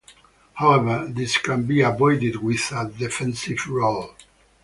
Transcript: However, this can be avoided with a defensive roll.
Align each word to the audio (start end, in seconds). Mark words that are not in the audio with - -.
However, 0.55 1.05
this 1.07 1.37
can 1.37 1.67
be 1.67 1.81
avoided 1.81 2.37
with 2.37 2.71
a 2.71 2.87
defensive 2.89 3.59
roll. 3.69 4.15